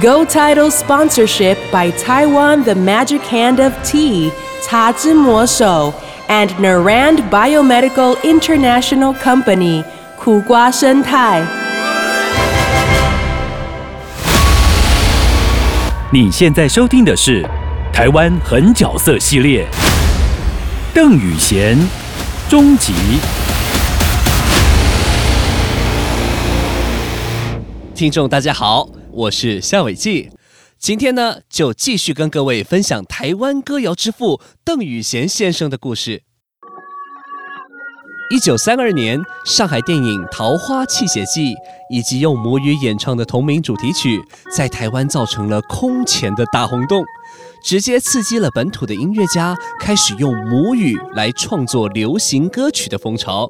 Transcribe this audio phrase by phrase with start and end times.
[0.00, 5.92] Go Title sponsorship by Taiwan The Magic Hand of Tea, 茶之魔手
[6.26, 9.84] and Narand Biomedical International Company
[10.18, 11.42] 苦瓜生态。
[16.10, 17.46] 你现在收听的是
[17.92, 19.66] 台湾狠角色系列，
[20.94, 21.78] 邓宇贤
[22.48, 22.94] 终极。
[27.94, 30.28] 听众大家好，我是夏伟记。
[30.76, 36.24] 今天呢，就继续跟各位分享台湾歌谣之父邓宇贤先生的故事。
[38.28, 41.52] 一九三二年，上海电影《桃花泣血记》
[41.90, 44.20] 以及用母语演唱的同名主题曲，
[44.56, 47.04] 在台湾造成了空前的大轰动，
[47.62, 53.46] 直接刺激了本土的音乐家开始用母语来创作流行歌曲的风潮。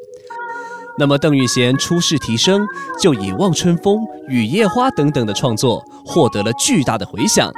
[0.96, 2.64] 那么邓宇贤出世提升，
[3.00, 3.96] 就以《望春风》
[4.28, 7.52] 《雨夜花》等等的创作，获得了巨大的回响。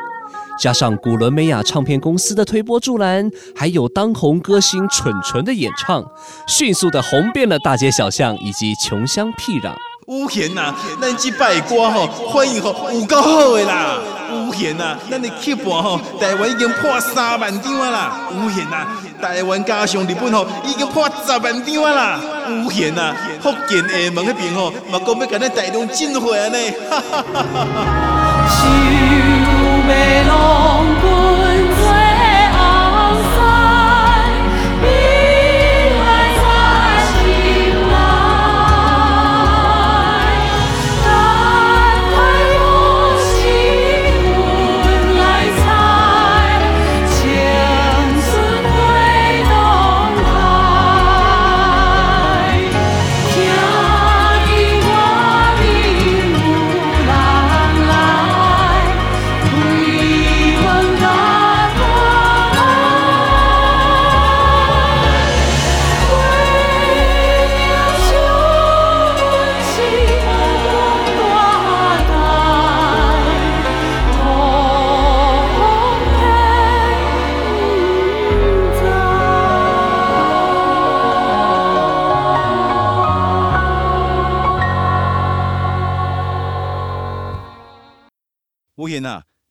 [0.59, 6.03] 加上古伦美亚唱片公司的推波助澜，还有当红歌星蠢蠢的演唱，
[6.49, 9.75] 迅速的红遍了大街小巷以及穷乡僻壤。
[10.07, 13.99] 有贤呐，咱这拜歌吼，欢迎吼有够好的啦！
[14.37, 18.13] 无限啊，咱的曲盘吼，台湾已经破三万张啊啦！
[18.33, 18.87] 无限啊，
[19.21, 22.21] 台湾加上日本吼，已经破十万张啊啦！
[22.49, 26.59] 无限啊，福建厦门那边吼，嘛讲要跟咱大陆进货呢！
[26.91, 27.87] 哈哈哈哈哈！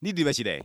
[0.05, 0.63] 你对不是嘞？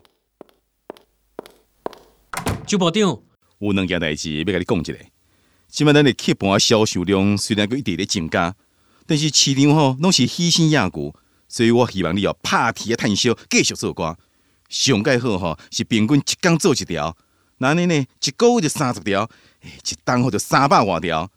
[2.67, 3.23] 周部长，
[3.59, 4.95] 有两件代志要跟你讲一下。
[5.67, 8.55] 即摆咱的吸盘销售量虽然佮一直咧增加，
[9.07, 11.15] 但是市场吼拢是喜新厌旧，
[11.49, 14.19] 所以我希望你要拍铁啊、趁烧，继续做歌。
[14.69, 17.17] 上介好吼是平均一工做一条，
[17.57, 19.27] 那呢呢一个月就三十条，
[19.63, 21.31] 一档吼就三百外条。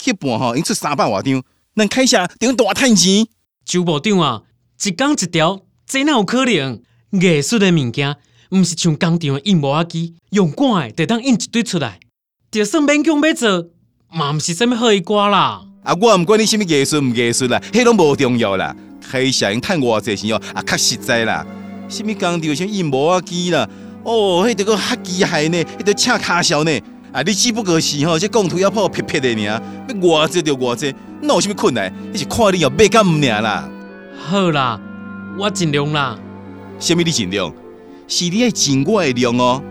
[0.00, 1.40] 吸盘吼用出三百外张，
[1.76, 3.28] 咱开下顶大趁钱。
[3.64, 4.42] 周部长啊，
[4.82, 6.82] 一工一条，这哪有可能？
[7.20, 8.16] 艺术的物件，
[8.50, 11.98] 毋是像工厂的印模仔机，用赶的就当印一堆出来。
[12.50, 13.70] 就算勉强要做，
[14.12, 15.62] 嘛毋是啥物好的歌啦。
[15.82, 18.74] 啊，我毋管你啥物艺术毋艺术啦，迄拢无重要啦。
[19.08, 21.46] 开销用趁偌济钱哦，啊，较实在啦。
[21.88, 23.68] 啥物工厂像印模仔机啦，
[24.02, 26.80] 哦，迄个较机械呢，迄个请卡销呢。
[27.12, 31.92] 啊，你只不过是吼，这工图要破撇撇的尔，要偌济就偌济，哪有啥物困难？
[32.12, 33.68] 你是看你要买敢毋尔啦。
[34.18, 34.80] 好啦，
[35.38, 36.18] 我尽量啦。
[36.78, 37.52] 什么你尽量？
[38.08, 39.62] 是你爱尽我的量哦。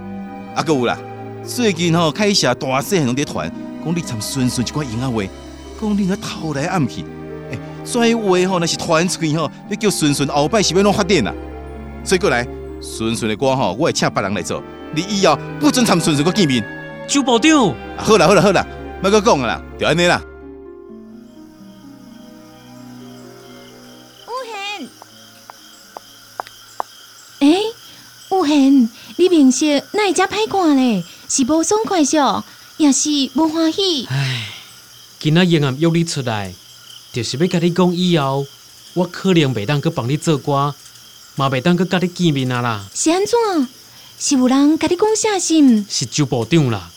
[0.55, 0.97] 啊，搁有啦，
[1.45, 3.51] 最近吼开始大细拢在传，
[3.83, 5.29] 讲你参顺顺一寡音乐会，
[5.79, 7.03] 讲你那偷来暗去。
[7.51, 11.33] 哎，所以话吼那是传出去吼，要叫顺顺后摆是要弄发电啦。
[12.03, 12.45] 所以过来，
[12.81, 14.61] 顺顺的歌吼，我会请别人来做。
[14.93, 16.63] 你以后不准参顺顺搁见面。
[17.07, 18.65] 周部长，好啦好啦好啦，
[19.01, 20.21] 莫搁讲啦，就安尼啦。
[28.45, 31.03] 有贤，你面色那会遮歹看咧？
[31.27, 32.45] 是无爽快笑，
[32.77, 34.05] 也是无欢喜？
[34.05, 34.49] 唉，
[35.19, 36.53] 今仔夜暗约你出来，
[37.11, 38.45] 就是要甲你讲以后，
[38.93, 40.75] 我可能袂当去帮你做歌，
[41.35, 42.85] 嘛袂当去甲你见面啊啦。
[42.93, 43.67] 是安怎？
[44.19, 45.85] 是有人甲你讲啥心？
[45.89, 46.91] 是周部长啦，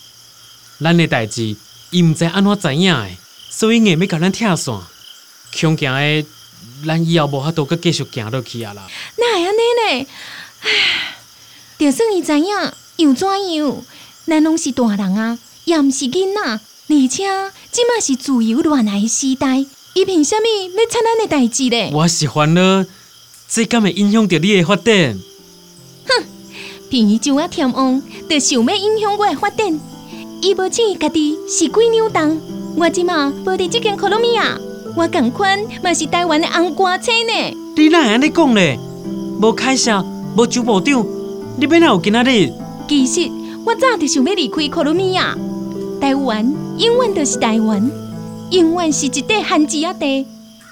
[0.81, 1.57] 咱的代志
[1.91, 3.09] 伊毋知安怎知影的，
[3.49, 4.79] 所以硬要甲咱拆散。
[5.59, 6.27] 恐惊的，
[6.87, 8.87] 咱以后无法度去继续行落去啊啦。
[9.17, 10.07] 那会安尼呢？
[10.61, 11.08] 唉。
[11.79, 12.47] 就算伊知影，
[12.97, 13.77] 又怎样？
[14.27, 17.25] 咱拢是大人啊，也毋是囡仔，而且
[17.71, 19.65] 即马是自由恋爱的时代，
[19.95, 21.91] 伊凭啥物要插咱的代志咧？
[21.95, 22.85] 我是烦恼，
[23.49, 25.19] 这敢会影响到你的发展？
[26.09, 26.25] 哼
[26.91, 29.81] 凭伊怎啊天王，就想要影响我的发展。
[30.43, 32.41] 伊无钱伊家己是鬼扭蛋，
[32.77, 34.59] 我即马无伫即间可乐米亚，
[34.97, 37.57] 我共款嘛是台湾的红歌星呢。
[37.77, 38.77] 你哪会安尼讲咧？
[39.41, 40.05] 无开销，
[40.37, 41.07] 无周部长，
[41.61, 42.53] 你要哪有今仔日？
[42.89, 43.29] 其实
[43.67, 45.37] 我早就想要离开可鲁米亚，
[46.01, 47.91] 台湾永远都是台湾，
[48.51, 50.25] 永远是一块汉字啊地。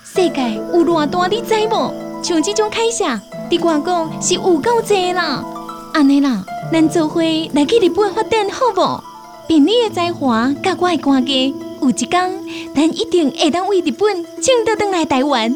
[0.04, 1.92] 世界有偌大，你知无？
[2.22, 5.44] 像这种凯撒，伫外国是有够济啦。
[5.92, 9.02] 安尼啦，咱做伙来去日本发展好无？
[9.48, 12.30] 凭你的才华，甲我的歌艺，有一天
[12.76, 15.52] 咱一定会当为日本抢到转来台湾。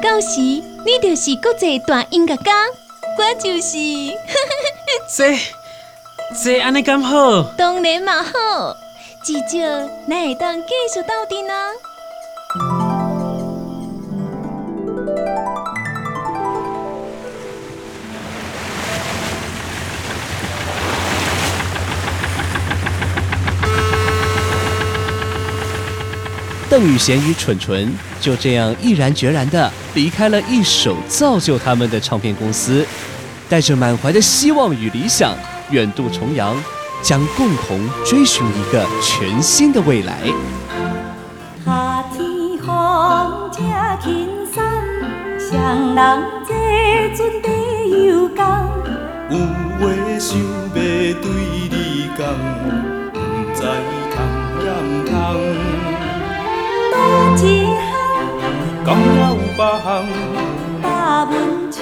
[0.00, 0.62] 到时你
[1.02, 2.52] 就是国际大音乐家，
[3.18, 3.76] 我就是。
[5.14, 5.38] 这
[6.42, 7.42] 这安尼敢好？
[7.56, 8.76] 当然嘛好，
[9.22, 11.70] 至少咱会当继续斗阵啊。
[26.70, 32.86] 邓宇贤与蠢蠢就这样毅然决然地离开了一手造就他们的唱片公司，
[33.48, 35.34] 带着满怀的希望与理想，
[35.70, 36.54] 远渡重洋，
[37.02, 40.18] 将共同追寻一个全新的未来。
[41.64, 42.28] 夏天
[42.58, 43.64] 风正
[44.02, 44.62] 轻松，
[45.38, 46.54] 双人坐
[47.16, 47.48] 船底
[48.06, 48.68] 游港。
[49.30, 49.36] 有
[49.78, 49.80] 话
[50.18, 51.24] 想要对
[51.70, 52.20] 你讲，
[53.12, 53.16] 不
[53.54, 53.60] 知
[54.12, 54.16] 通
[54.62, 54.66] 掩
[55.06, 55.10] 通。
[56.92, 56.94] 多
[57.36, 57.72] 一项，
[58.84, 59.24] 敢也有
[59.56, 59.86] 别项？
[60.82, 60.84] 把
[61.24, 61.32] 阮
[61.72, 61.76] 笑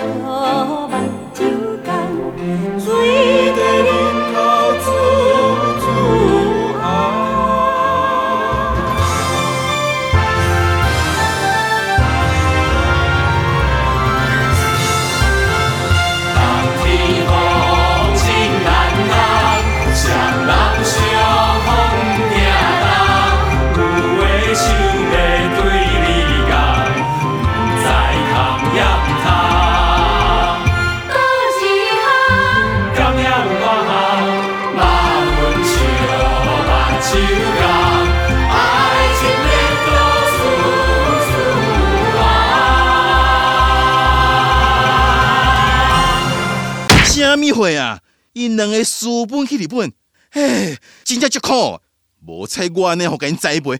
[47.56, 48.00] 会啊？
[48.32, 49.90] 因两个私奔去日本，
[50.30, 51.80] 嘿，真正足苦。
[52.26, 53.78] 无猜我安尼，互甲因栽培，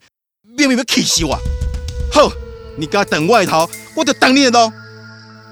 [0.56, 1.38] 明明要气死我。
[2.12, 2.32] 好，
[2.78, 4.72] 你甲等我的头，我就等你的路。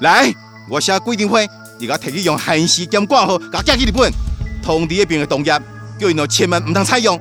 [0.00, 0.32] 来，
[0.70, 1.46] 我写规定会，
[1.78, 4.10] 你甲摕去用限时兼挂号，甲寄去日本。
[4.62, 5.52] 通知那边的同业，
[6.00, 7.16] 叫因哦千万毋通采用。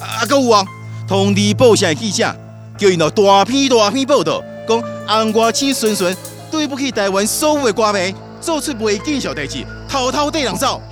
[0.00, 0.66] 啊，搁有哦，
[1.06, 2.36] 通知报社的记者，
[2.76, 6.14] 叫因哦大篇大篇报道，讲红外线顺顺
[6.50, 10.82] 对不起台湾所有的歌迷，做出袂见笑代志，偷偷地人走。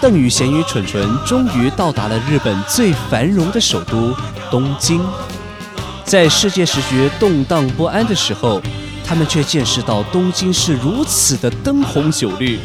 [0.00, 4.14] 邓宇贤与蠢蠢终于到达了日本最繁荣的首都
[4.50, 5.00] 东京。
[6.04, 8.60] 在世界时局动荡不安的时候，
[9.06, 12.58] 他们却见识到东京是如此的灯红酒绿，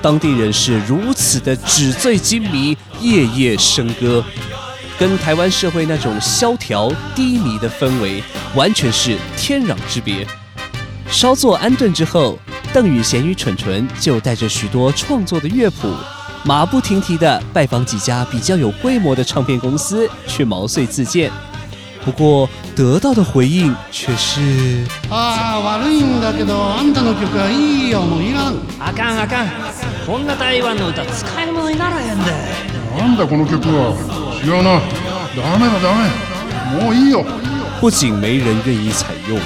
[0.00, 4.24] 当地人是如此的纸醉金迷，夜夜笙歌，
[4.99, 8.23] 跟台湾社会那种萧条低迷的氛围
[8.55, 10.25] 完全是天壤之别。
[11.09, 12.37] 稍作安顿之后，
[12.73, 15.93] 邓宇贤与蠢蠢就带着许多创作的乐谱，
[16.45, 21.29] 马不停蹄地拜访几家比较有规模的唱片公司去毛遂自荐。
[22.03, 24.41] 不过得到的回应却是：
[25.11, 29.47] ああ悪いんだけどあんたの曲はいいよもういらんあかんあかん
[30.07, 32.31] こんな台湾の歌使い物にならへんで
[32.97, 34.79] なんだこの曲は 違うな
[35.35, 37.23] ダメだダメもういいよ
[37.79, 39.39] 不仅没人愿意采用，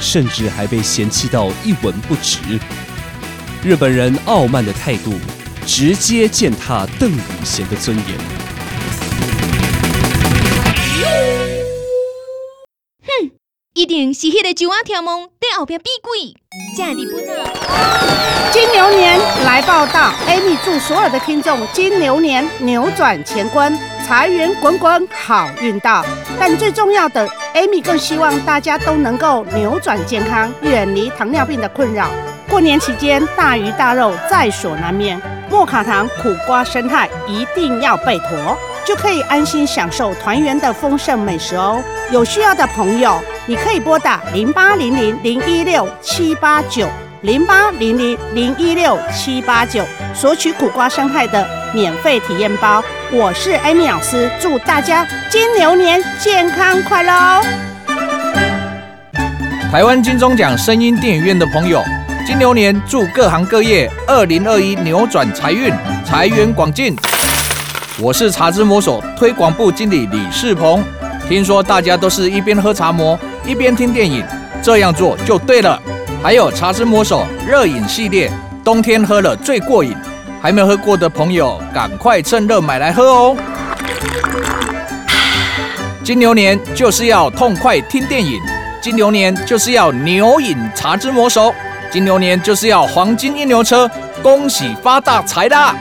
[0.00, 2.38] 甚至还被嫌弃到一文不值。
[3.62, 5.14] 日本人傲慢的态度，
[5.66, 8.38] 直接践踏邓宇贤的尊严。
[13.74, 16.34] 一定是迄个酒仔跳梦在后壁逼鬼，
[16.76, 18.50] 这日本啊！
[18.52, 23.78] 金牛年来报道，Amy 祝所有的听众金牛年扭转乾坤，
[24.15, 26.05] 财源滚滚，好运到。
[26.39, 32.09] 但最重要的，Amy 更希望大家都能够扭转健康，远离糖尿病的困扰。
[32.47, 38.55] 过年期间，大鱼大肉在所难免，莫卡糖、苦瓜、生态一定要备妥。
[38.85, 41.81] 就可以安心享受团圆的丰盛美食哦。
[42.11, 46.87] 有需要的朋友，你可以拨打零八零零零一六七八九
[47.21, 51.43] 零八零零零一六七八九索取苦瓜生态的
[51.73, 52.83] 免费体验包。
[53.11, 57.43] 我是 Amy 老师，祝大家金牛年健康快乐哦！
[59.71, 61.83] 台湾金钟奖声音电影院的朋友，
[62.25, 65.73] 金牛年祝各行各业二零二一扭转财运，
[66.05, 66.95] 财源广进。
[67.99, 70.83] 我是茶之魔手推广部经理李世鹏。
[71.27, 74.23] 听说大家都是一边喝茶魔一边听电影，
[74.61, 75.81] 这样做就对了。
[76.21, 78.31] 还有茶之魔手热饮系列，
[78.63, 79.95] 冬天喝了最过瘾。
[80.43, 83.37] 还没喝过的朋友，赶快趁热买来喝哦！
[86.03, 88.41] 金牛年就是要痛快听电影，
[88.81, 91.55] 金牛年就是要牛饮茶之魔手，
[91.89, 93.89] 金牛年就是要黄金一牛车，
[94.21, 95.73] 恭喜发大财啦！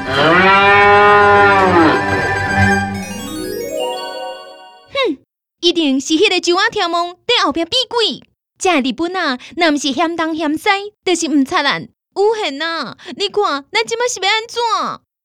[4.93, 5.19] 哼，
[5.61, 8.23] 一定是迄个酒仔跳梦在后壁逼鬼。
[8.57, 10.69] 这日本啊，那不是嫌东嫌西，
[11.05, 11.89] 就是唔擦烂。
[12.15, 12.97] 有限啊！
[13.17, 14.61] 你看，咱即摆是要安怎？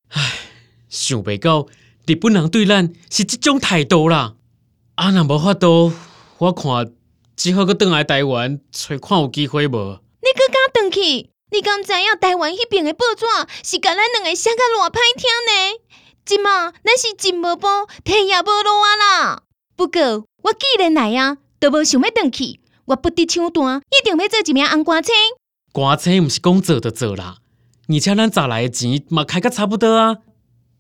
[0.10, 0.40] 唉，
[0.90, 1.68] 想袂到
[2.06, 4.36] 日本人对咱是即种态度啦。
[4.96, 5.92] 啊，若无法度，
[6.38, 6.94] 我看
[7.36, 10.00] 只好阁倒来台湾，找看有机会无。
[10.22, 11.30] 你阁敢倒去？
[11.50, 13.26] 你敢知影台湾迄边的报纸
[13.64, 15.80] 是甲咱两个写甲偌歹听呢？
[16.26, 17.68] 即马咱是真无补，
[18.04, 19.44] 天也无路啊啦！
[19.76, 22.60] 不过我既然来啊，都无想要倒去。
[22.86, 25.14] 我不得抢单，一定要做一名红歌星。
[25.78, 27.38] 歌星毋是讲做就做啦，
[27.88, 30.18] 而且咱砸来的钱嘛开甲差不多啊。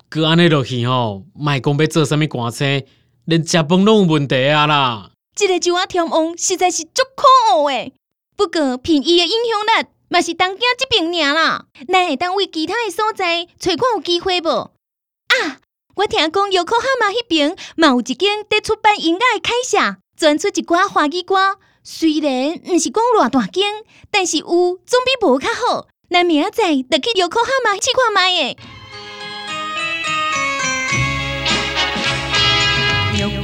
[0.10, 2.84] 搁安尼落去吼，莫讲要做啥物歌星，
[3.26, 5.12] 连食饭拢有问题啊啦。
[5.36, 7.94] 即个酒啊天王实在是足可恶诶，
[8.36, 11.66] 不过凭伊的影响力，嘛是东京即边尔啦。
[11.88, 14.50] 咱会当为其他的所在找看有机会无？
[14.50, 15.60] 啊，
[15.98, 21.60] 我听讲游客哈嘛迄边嘛有一间在出版音乐的开社，专出一寡华语歌。
[21.87, 23.65] 虽然毋是讲偌大间，
[24.11, 25.89] 但是有总比无较好。
[26.11, 28.57] 咱明仔载得去游客哈嘛试看卖诶。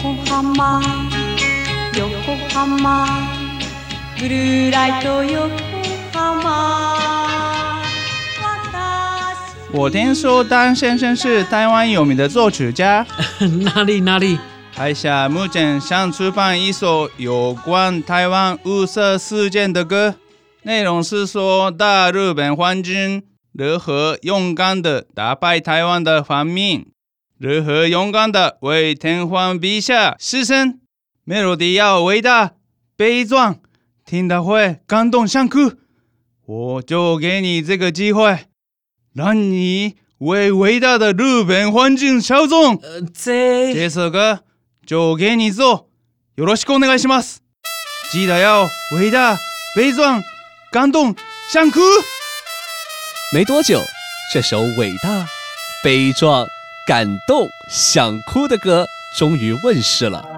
[0.03, 0.55] 横浜
[1.95, 3.07] 横浜
[4.19, 5.51] ブルーライト横
[6.13, 6.43] 浜
[9.71, 13.07] 我听说丹先生是台湾有名的作曲家，
[13.75, 14.39] 哪 里哪里？
[14.76, 20.16] 海下目前想出版一首有关台湾五色事件的歌，
[20.64, 26.88] 内容是说大日本皇军如何勇敢的打败台湾的反民，
[27.38, 30.80] 如何勇敢的为天皇陛下牺牲。
[31.26, 32.54] melody 要伟大
[32.98, 33.60] 悲壮，
[34.04, 35.74] 听到会感动想哭。
[36.46, 38.40] 我就给你这个机会，
[39.14, 42.76] 让你为伟大的日本皇军效忠。
[42.82, 44.40] 呃，这这首歌。
[44.86, 45.88] 就给你做，
[46.36, 47.42] よろしくお願いします。
[48.12, 49.38] 记得要伟大、
[49.76, 50.22] 悲壮、
[50.72, 51.16] 感动、
[51.52, 51.80] 想哭。
[53.34, 53.80] 没多久，
[54.34, 55.28] 这首伟大、
[55.84, 56.46] 悲壮、
[56.88, 58.86] 感动、想哭的歌
[59.18, 60.33] 终于问世了。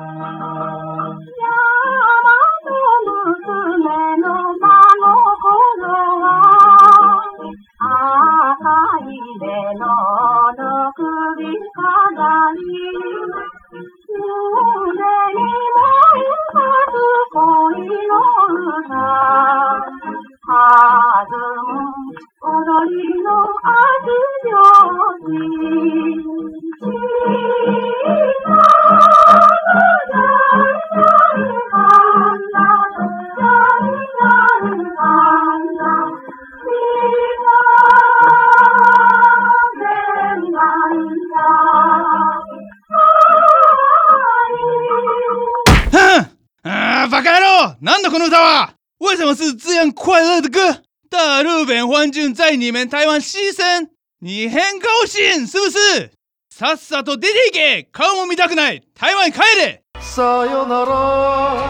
[48.99, 50.81] 为什么是这样快乐的歌？
[51.09, 56.11] 大日本皇军在你们台湾牺牲，你很高兴是不是？
[56.57, 57.87] さっさと出て行け！
[57.91, 58.81] 顔も見たくない！
[58.95, 59.81] 台湾帰れ！
[59.99, 61.67] さよなら，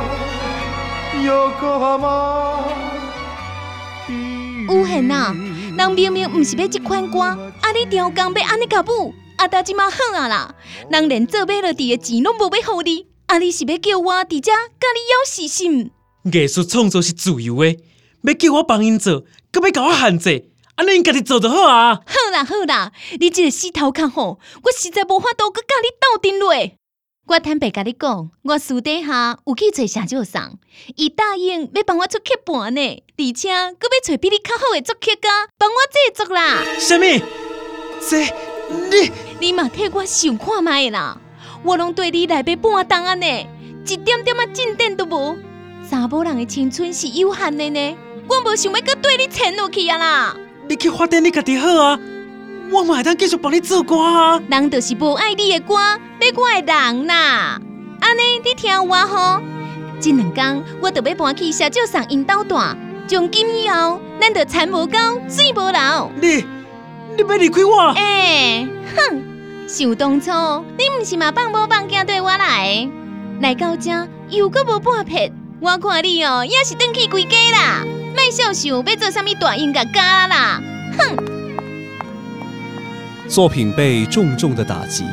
[1.26, 2.64] 横浜。
[4.68, 5.34] 有限呐，
[5.76, 10.54] 人明明不是要这款歌，啊你调工要安尼甲舞，啊大即马好啊啦！
[10.90, 15.92] 人连做买落地的钱拢无要互你，啊你是要叫我伫遮甲你要死心？
[16.32, 17.78] 艺术创作是自由的，
[18.24, 22.02] 要叫我帮因做，阁要甲我限制，安尼因家己做就好啊。
[22.06, 26.54] 好啦好啦，你即个死头壳吼，我实在无法度阁甲你斗阵落。
[27.28, 30.60] 我坦白甲你讲，我私底下有去找社长上，
[30.96, 36.64] 伊答应要帮我出刻盘呢，而且阁要找比你较好的作曲家帮我制作啦。
[36.78, 37.06] 什么？
[38.08, 38.22] 这
[38.92, 41.20] 你你嘛替我想看卖啦！
[41.66, 43.26] 我拢对你来要半冬啊呢，
[43.88, 45.36] 一点点啊进展都无。
[45.90, 47.98] 查某人的青春是有限的呢，
[48.30, 50.38] 我无想要搁对你沉落去啊啦。
[50.70, 52.00] 你去发展你家己好啊，
[52.72, 54.40] 我嘛会当继续帮你做歌啊。
[54.48, 55.98] 人就是无爱你的歌，要
[56.38, 57.60] 我的人啦。
[58.00, 59.42] 安尼你听我吼，
[60.00, 62.56] 这两天我就要搬去社长上因兜住，
[63.08, 66.12] 从今以后咱就田无高，水无流。
[66.22, 66.46] 你
[67.18, 67.92] 你要离开我？
[67.96, 69.35] 哎、哼！
[69.68, 70.32] 想当初
[70.78, 72.88] 你毋是嘛放无放囝对我来，
[73.42, 73.90] 来到这
[74.30, 77.84] 又搁无半撇，我看你哦也是转去归家啦，
[78.16, 80.62] 莫少想要做啥物大音乐家啦，
[80.98, 81.18] 哼！
[83.28, 85.04] 作品被重重的打击，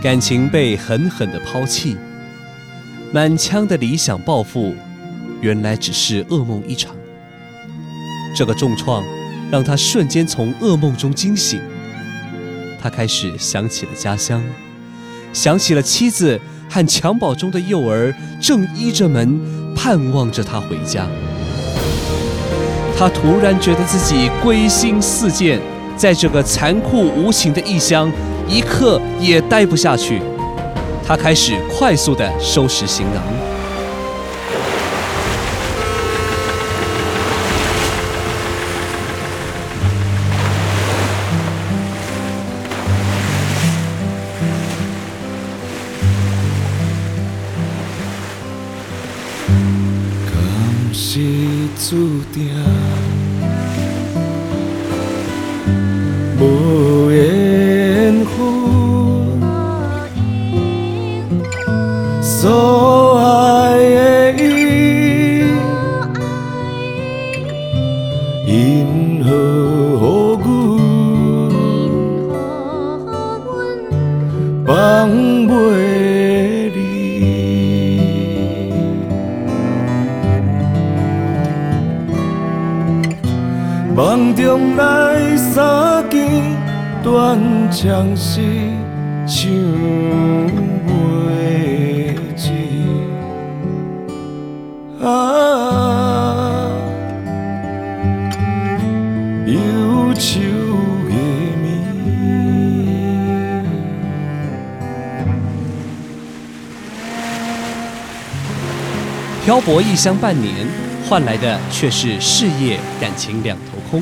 [0.00, 1.96] 感情被狠狠的抛弃，
[3.12, 4.72] 满腔的理想抱负，
[5.40, 6.94] 原来只是噩梦一场。
[8.32, 9.02] 这个重创
[9.50, 11.60] 让他瞬间从噩梦中惊醒，
[12.80, 14.42] 他开始想起了家乡，
[15.32, 19.38] 想起了妻子和襁褓中的幼儿正依着门
[19.74, 21.06] 盼望着他回家。
[22.96, 25.60] 他突然觉得自己归心似箭。
[25.96, 28.10] 在这个残酷无情的异乡，
[28.48, 30.22] 一刻也待不下去。
[31.06, 33.49] 他开始快速的收拾行囊。
[62.40, 65.52] 所爱的伊，
[68.46, 69.28] 因何
[70.40, 70.48] 阮
[74.64, 74.70] 放
[75.46, 75.52] 袂
[76.72, 76.78] 离？
[83.94, 86.16] 梦中来相见，
[87.02, 87.38] 断
[87.70, 88.40] 肠时
[109.50, 110.54] 漂泊异乡半年，
[111.08, 114.00] 换来的却是事业、感情两头空。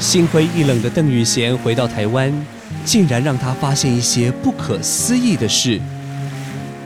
[0.00, 2.32] 心灰意冷的邓宇贤回到台湾，
[2.82, 5.78] 竟然让他发现一些不可思议的事。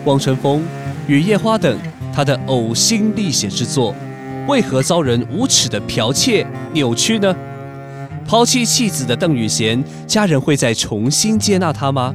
[0.05, 0.65] 汪春风、
[1.07, 1.79] 雨夜花等
[2.13, 3.95] 他的呕心沥血之作，
[4.49, 7.33] 为何遭人无耻的剽窃、扭曲呢？
[8.27, 12.13] 抛弃妻子的邓宇贤，家人会再重新接纳他吗？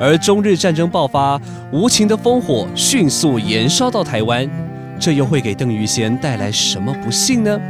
[0.00, 1.38] 而中日战争爆发，
[1.70, 4.48] 无情的烽火迅速延烧到台湾，
[4.98, 7.60] 这又会给邓宇贤带来什么不幸呢？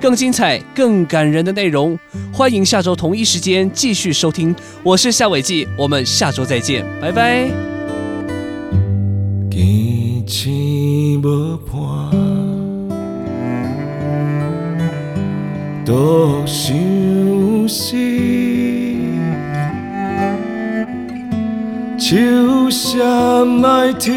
[0.00, 1.98] 更精彩、更感人的内容，
[2.32, 4.54] 欢迎下周同一时间继续收听。
[4.82, 7.48] 我是夏伟记，我们下周再见，拜拜。
[21.98, 24.14] 手闪来天，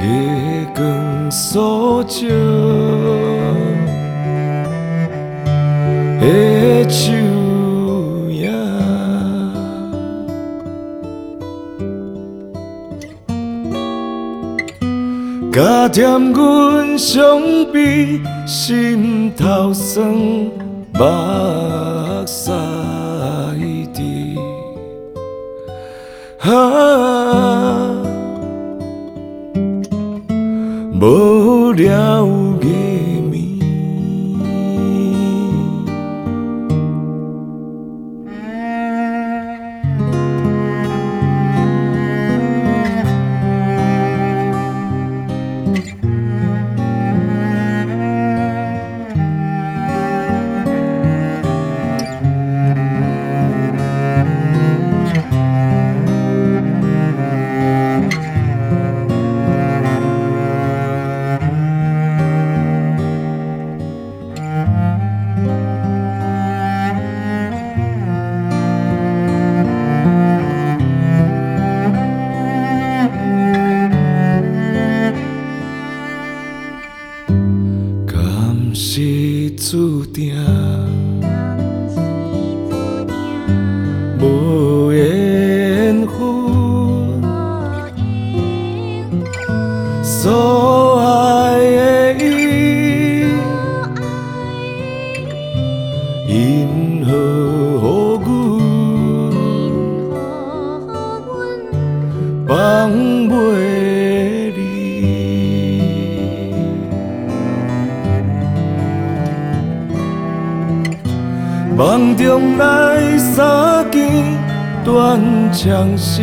[0.00, 2.26] 月光所照
[6.20, 7.12] 的手
[8.30, 8.50] 影。
[15.52, 17.42] 加添阮伤
[17.72, 20.06] 悲，心头酸，
[20.92, 22.50] 目屎
[23.94, 24.38] 滴。
[26.40, 27.94] 啊，
[31.00, 32.41] 无了
[102.82, 104.58] 人袂离。
[111.76, 114.00] 梦中来三更，
[114.84, 115.20] 断
[115.52, 116.22] 肠时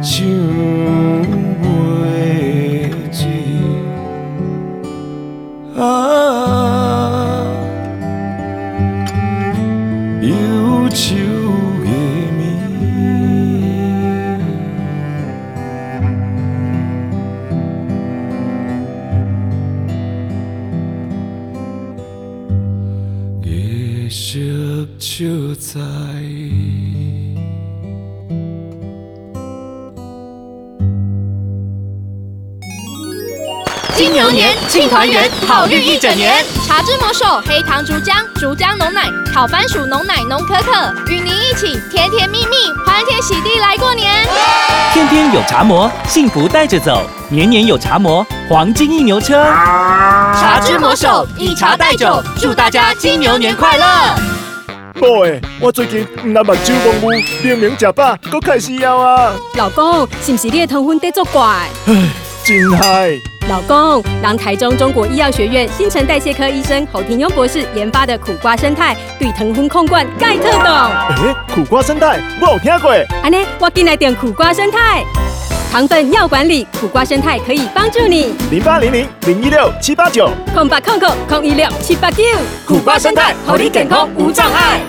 [0.00, 0.24] 想
[24.06, 24.38] 夜色
[25.00, 25.74] 就在。
[33.96, 36.44] 金牛年庆团圆，好运一整年。
[36.64, 44.24] 茶之魔手黑糖竹浆、竹浆浓奶、烤番薯浓奶浓可可，与您一起甜甜蜜蜜、欢天喜地来过年。
[44.92, 49.44] 天天有茶魔，幸福带着走；年年有茶魔，黄金一牛车。
[50.38, 53.86] 茶之魔手以茶代酒，祝大家金牛年快乐。
[55.00, 57.10] 宝诶，我最近毋但目睭模糊，
[57.42, 59.32] 明明食饱，搁开始枵啊！
[59.54, 61.42] 老公，是毋是你的糖分在作怪？
[61.86, 62.10] 唉，
[62.44, 63.22] 真系！
[63.48, 71.26] 老公，让台中中国医药学院新陈代谢科医生侯廷庸博士研发的苦瓜生态，对糖分控管盖特懂。
[71.26, 72.92] 诶，苦瓜生态我有听过。
[73.22, 75.02] 安尼，我进来点苦瓜生态。
[75.76, 78.34] 糖分要管理，苦瓜生态可以帮助你。
[78.50, 82.22] 零八零零零一六七八九，空八空空空一六七八九，
[82.66, 84.80] 苦瓜生态，好你健康无障碍。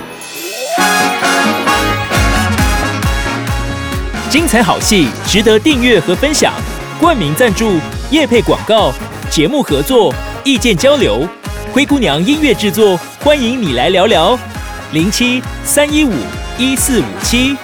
[4.29, 6.53] 精彩好戏值得订阅和分享，
[7.01, 7.73] 冠名赞助、
[8.09, 8.93] 业配广告、
[9.29, 11.27] 节目合作、意见交流，
[11.73, 14.39] 灰姑娘音乐制作，欢迎你来聊聊，
[14.93, 16.13] 零七三一五
[16.57, 17.57] 一四五七。